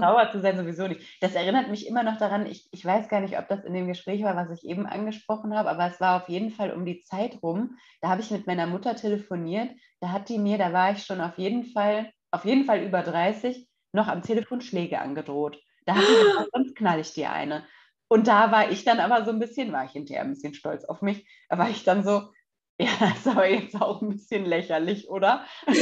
[0.00, 1.02] Sauer zu sein sowieso nicht.
[1.20, 3.86] Das erinnert mich immer noch daran, ich, ich weiß gar nicht, ob das in dem
[3.86, 7.02] Gespräch war, was ich eben angesprochen habe, aber es war auf jeden Fall um die
[7.02, 7.76] Zeit rum.
[8.00, 9.70] Da habe ich mit meiner Mutter telefoniert.
[10.00, 13.02] Da hat die mir, da war ich schon auf jeden Fall, auf jeden Fall über
[13.02, 15.60] 30, noch am Telefon Schläge angedroht.
[15.84, 17.64] Da hat sie gesagt, sonst knall ich dir eine.
[18.08, 20.84] Und da war ich dann aber so ein bisschen, war ich hinterher ein bisschen stolz
[20.84, 22.32] auf mich, da war ich dann so,
[22.80, 25.44] ja, das ist aber jetzt auch ein bisschen lächerlich, oder?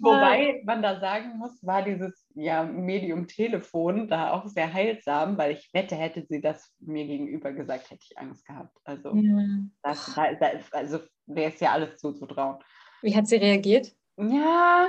[0.00, 5.70] Wobei man da sagen muss, war dieses ja, Medium-Telefon da auch sehr heilsam, weil ich
[5.72, 8.76] wette, hätte sie das mir gegenüber gesagt, hätte ich Angst gehabt.
[8.84, 9.44] Also, ja.
[9.82, 12.58] das, das, also wäre es ja alles zuzutrauen.
[13.02, 13.92] Wie hat sie reagiert?
[14.18, 14.88] Ja,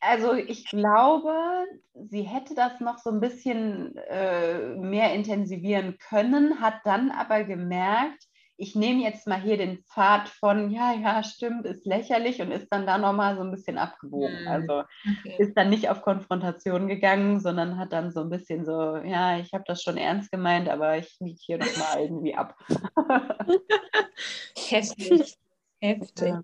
[0.00, 6.80] also ich glaube, sie hätte das noch so ein bisschen äh, mehr intensivieren können, hat
[6.84, 8.26] dann aber gemerkt,
[8.60, 12.68] ich nehme jetzt mal hier den Pfad von, ja, ja, stimmt, ist lächerlich und ist
[12.70, 14.42] dann da nochmal so ein bisschen abgebogen.
[14.42, 14.48] Mhm.
[14.48, 15.36] Also okay.
[15.38, 19.54] ist dann nicht auf Konfrontation gegangen, sondern hat dann so ein bisschen so, ja, ich
[19.54, 22.54] habe das schon ernst gemeint, aber ich biege hier nochmal irgendwie ab.
[24.68, 25.38] Heftig.
[25.80, 26.28] Heftig.
[26.28, 26.42] Ja.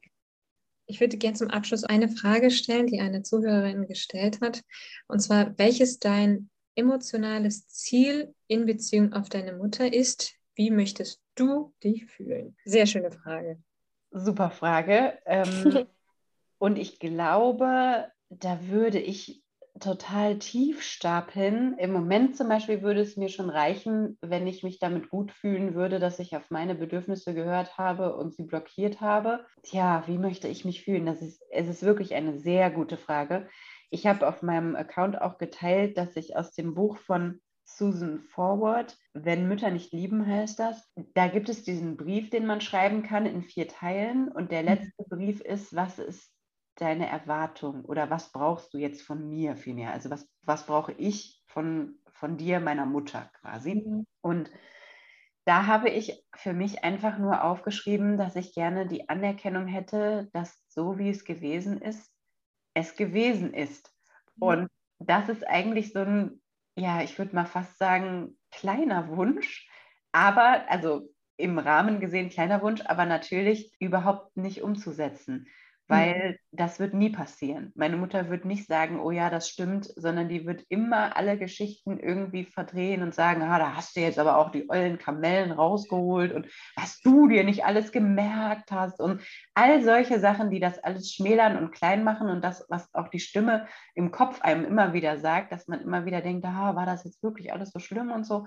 [0.86, 4.62] Ich würde gerne zum Abschluss eine Frage stellen, die eine Zuhörerin gestellt hat.
[5.06, 11.72] Und zwar, welches dein emotionales Ziel in Beziehung auf deine Mutter ist, wie möchtest du
[11.84, 12.56] dich fühlen?
[12.64, 13.62] Sehr schöne Frage.
[14.10, 15.18] Super Frage.
[15.26, 15.86] Ähm,
[16.58, 19.42] und ich glaube, da würde ich
[19.78, 21.76] total tief stapeln.
[21.78, 25.74] Im Moment zum Beispiel würde es mir schon reichen, wenn ich mich damit gut fühlen
[25.74, 29.44] würde, dass ich auf meine Bedürfnisse gehört habe und sie blockiert habe.
[29.62, 31.04] Tja, wie möchte ich mich fühlen?
[31.04, 33.48] Das ist, es ist wirklich eine sehr gute Frage.
[33.90, 38.96] Ich habe auf meinem Account auch geteilt, dass ich aus dem Buch von Susan Forward.
[39.12, 40.90] Wenn Mütter nicht lieben, heißt das.
[41.14, 44.28] Da gibt es diesen Brief, den man schreiben kann in vier Teilen.
[44.28, 44.68] Und der mhm.
[44.68, 46.32] letzte Brief ist, was ist
[46.76, 49.92] deine Erwartung oder was brauchst du jetzt von mir vielmehr?
[49.92, 53.74] Also was, was brauche ich von, von dir, meiner Mutter quasi?
[53.74, 54.06] Mhm.
[54.20, 54.50] Und
[55.44, 60.60] da habe ich für mich einfach nur aufgeschrieben, dass ich gerne die Anerkennung hätte, dass
[60.68, 62.10] so wie es gewesen ist,
[62.74, 63.92] es gewesen ist.
[64.36, 64.42] Mhm.
[64.42, 66.40] Und das ist eigentlich so ein
[66.76, 69.68] ja, ich würde mal fast sagen, kleiner Wunsch,
[70.12, 75.48] aber, also im Rahmen gesehen kleiner Wunsch, aber natürlich überhaupt nicht umzusetzen.
[75.88, 76.56] Weil mhm.
[76.56, 77.72] das wird nie passieren.
[77.76, 81.98] Meine Mutter wird nicht sagen, oh ja, das stimmt, sondern die wird immer alle Geschichten
[81.98, 86.32] irgendwie verdrehen und sagen, ah, da hast du jetzt aber auch die ollen Kamellen rausgeholt
[86.32, 89.22] und was du dir nicht alles gemerkt hast und
[89.54, 93.20] all solche Sachen, die das alles schmälern und klein machen und das, was auch die
[93.20, 97.04] Stimme im Kopf einem immer wieder sagt, dass man immer wieder denkt, ah, war das
[97.04, 98.46] jetzt wirklich alles so schlimm und so.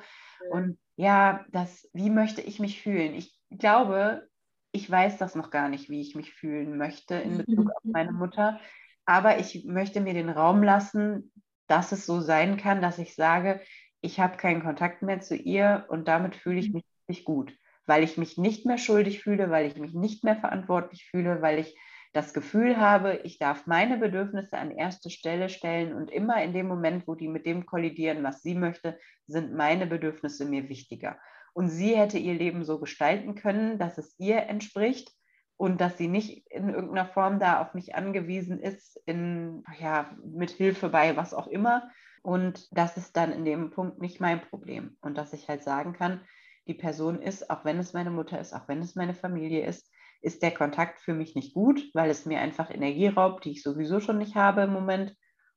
[0.51, 3.13] Und ja, das, wie möchte ich mich fühlen?
[3.13, 4.27] Ich glaube,
[4.71, 8.11] ich weiß das noch gar nicht, wie ich mich fühlen möchte in Bezug auf meine
[8.11, 8.59] Mutter.
[9.05, 11.31] Aber ich möchte mir den Raum lassen,
[11.67, 13.61] dass es so sein kann, dass ich sage,
[14.01, 16.75] ich habe keinen Kontakt mehr zu ihr und damit fühle ich mhm.
[16.75, 17.53] mich nicht gut,
[17.85, 21.59] weil ich mich nicht mehr schuldig fühle, weil ich mich nicht mehr verantwortlich fühle, weil
[21.59, 21.75] ich
[22.13, 26.67] das Gefühl habe, ich darf meine Bedürfnisse an erste Stelle stellen und immer in dem
[26.67, 31.19] Moment, wo die mit dem kollidieren, was sie möchte, sind meine Bedürfnisse mir wichtiger
[31.53, 35.11] und sie hätte ihr Leben so gestalten können, dass es ihr entspricht
[35.57, 40.51] und dass sie nicht in irgendeiner Form da auf mich angewiesen ist, in, ja, mit
[40.51, 41.89] Hilfe bei was auch immer.
[42.21, 44.97] Und das ist dann in dem Punkt nicht mein Problem.
[45.01, 46.21] Und dass ich halt sagen kann,
[46.67, 49.91] die Person ist, auch wenn es meine Mutter ist, auch wenn es meine Familie ist,
[50.21, 53.63] ist der Kontakt für mich nicht gut, weil es mir einfach Energie raubt, die ich
[53.63, 55.15] sowieso schon nicht habe im Moment.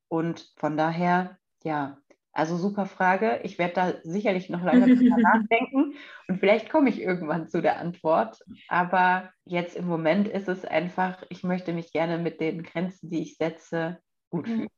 [0.08, 1.98] Und von daher, ja,
[2.32, 3.40] also super Frage.
[3.44, 5.94] Ich werde da sicherlich noch lange drüber nachdenken
[6.28, 8.42] und vielleicht komme ich irgendwann zu der Antwort.
[8.68, 13.22] Aber jetzt im Moment ist es einfach, ich möchte mich gerne mit den Grenzen, die
[13.22, 13.98] ich setze,
[14.30, 14.68] gut fühlen.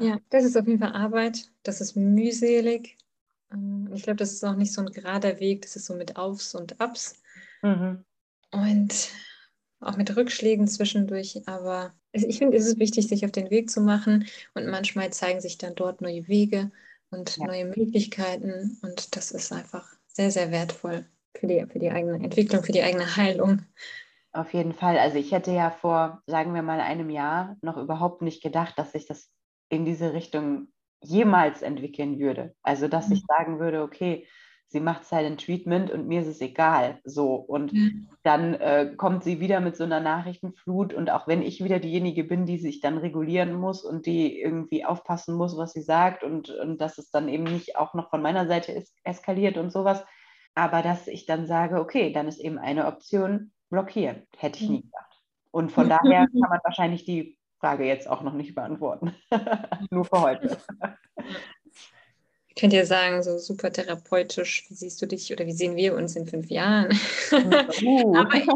[0.00, 1.50] Ja, das ist auf jeden Fall Arbeit.
[1.62, 2.96] Das ist mühselig.
[3.52, 5.62] Ähm, ich glaube, das ist auch nicht so ein gerader Weg.
[5.62, 7.20] Das ist so mit Aufs und Abs.
[7.62, 8.04] Mhm.
[8.50, 9.10] Und
[9.80, 11.42] auch mit Rückschlägen zwischendurch.
[11.46, 14.26] Aber ich finde, es ist wichtig, sich auf den Weg zu machen.
[14.54, 16.70] Und manchmal zeigen sich dann dort neue Wege
[17.10, 17.46] und ja.
[17.46, 18.78] neue Möglichkeiten.
[18.82, 21.04] Und das ist einfach sehr, sehr wertvoll
[21.36, 23.62] für die, für die eigene Entwicklung, für die eigene Heilung.
[24.32, 24.98] Auf jeden Fall.
[24.98, 28.92] Also ich hätte ja vor, sagen wir mal, einem Jahr noch überhaupt nicht gedacht, dass
[28.92, 29.30] sich das
[29.68, 30.68] in diese Richtung
[31.00, 32.54] jemals entwickeln würde.
[32.62, 33.14] Also dass mhm.
[33.14, 34.26] ich sagen würde, okay,
[34.68, 36.98] sie macht Silent Treatment und mir ist es egal.
[37.04, 37.34] So.
[37.34, 38.08] Und mhm.
[38.22, 40.92] dann äh, kommt sie wieder mit so einer Nachrichtenflut.
[40.92, 44.84] Und auch wenn ich wieder diejenige bin, die sich dann regulieren muss und die irgendwie
[44.84, 48.22] aufpassen muss, was sie sagt und, und dass es dann eben nicht auch noch von
[48.22, 50.04] meiner Seite es eskaliert und sowas.
[50.54, 54.26] Aber dass ich dann sage, okay, dann ist eben eine Option blockieren.
[54.36, 54.82] Hätte ich nie mhm.
[54.82, 55.22] gedacht.
[55.50, 59.14] Und von daher kann man wahrscheinlich die Frage jetzt auch noch nicht beantworten.
[59.90, 60.58] Nur für heute.
[62.56, 65.96] Ich könnte ja sagen, so super therapeutisch, wie siehst du dich oder wie sehen wir
[65.96, 66.96] uns in fünf Jahren?
[67.32, 68.14] Uh.
[68.16, 68.46] Aber ich,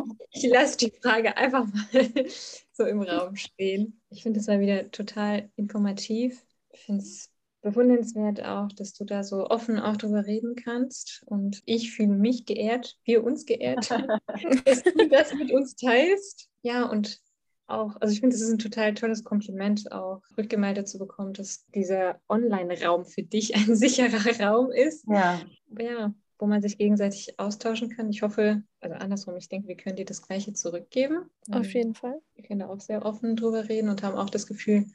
[0.45, 1.89] ich lasse die Frage einfach mal
[2.73, 4.01] so im Raum stehen.
[4.11, 6.41] Ich finde es mal wieder total informativ.
[6.71, 7.31] Ich finde es
[7.63, 11.25] bewundernswert auch, dass du da so offen auch drüber reden kannst.
[11.27, 13.91] Und ich fühle mich geehrt, wir uns geehrt,
[14.65, 16.49] dass du das mit uns teilst.
[16.63, 17.21] Ja, und
[17.69, 21.67] auch, also ich finde, es ist ein total tolles Kompliment, auch rückgemeldet zu bekommen, dass
[21.75, 25.05] dieser Online-Raum für dich ein sicherer Raum ist.
[25.07, 25.41] Ja.
[25.79, 28.11] Ja, wo man sich gegenseitig austauschen kann.
[28.11, 31.29] Ich hoffe, also andersrum, ich denke, wir können dir das Gleiche zurückgeben.
[31.51, 32.21] Auf ähm, jeden Fall.
[32.35, 34.87] Wir können da auch sehr offen drüber reden und haben auch das Gefühl,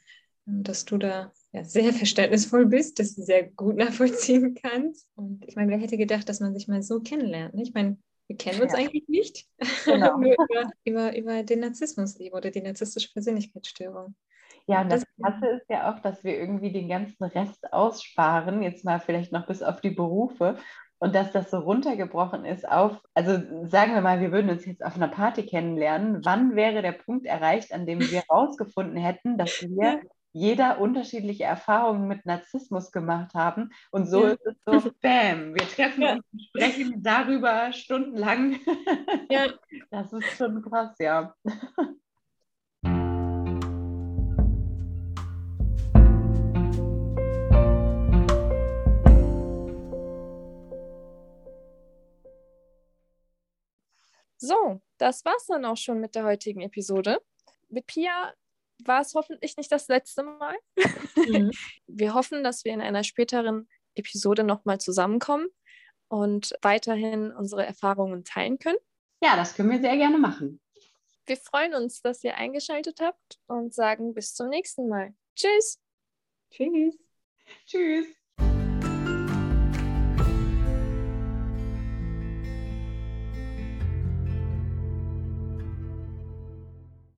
[0.46, 5.06] ähm, dass du da ja, sehr verständnisvoll bist, dass du sehr gut nachvollziehen kannst.
[5.14, 7.54] Und ich meine, wer hätte gedacht, dass man sich mal so kennenlernt?
[7.54, 7.62] Ne?
[7.62, 8.78] Ich meine, wir kennen uns ja.
[8.78, 9.46] eigentlich nicht.
[9.84, 10.18] Genau.
[10.18, 14.14] Nur über, über, über den Narzissmus oder die narzisstische Persönlichkeitsstörung.
[14.66, 18.84] Ja, und das Krasse ist ja auch, dass wir irgendwie den ganzen Rest aussparen, jetzt
[18.84, 20.56] mal vielleicht noch bis auf die Berufe.
[20.98, 23.32] Und dass das so runtergebrochen ist auf, also
[23.66, 26.24] sagen wir mal, wir würden uns jetzt auf einer Party kennenlernen.
[26.24, 30.00] Wann wäre der Punkt erreicht, an dem wir herausgefunden hätten, dass wir
[30.34, 33.70] jeder unterschiedliche Erfahrungen mit Narzissmus gemacht haben.
[33.92, 34.32] Und so ja.
[34.32, 36.14] ist es so, bam, wir treffen ja.
[36.14, 38.56] uns und sprechen darüber stundenlang.
[39.30, 39.46] Ja.
[39.90, 41.34] Das ist schon krass, ja.
[54.36, 57.18] So, das war's dann auch schon mit der heutigen Episode.
[57.68, 58.34] Mit Pia
[58.84, 60.56] war es hoffentlich nicht das letzte Mal.
[61.16, 61.50] Mhm.
[61.86, 65.46] Wir hoffen, dass wir in einer späteren Episode nochmal zusammenkommen
[66.08, 68.78] und weiterhin unsere Erfahrungen teilen können.
[69.22, 70.60] Ja, das können wir sehr gerne machen.
[71.26, 75.14] Wir freuen uns, dass ihr eingeschaltet habt und sagen bis zum nächsten Mal.
[75.34, 75.80] Tschüss.
[76.50, 76.98] Tschüss.
[77.66, 78.23] Tschüss.